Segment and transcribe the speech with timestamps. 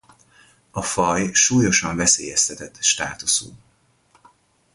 [0.71, 3.53] A faj súlyosan veszélyeztetett státuszú.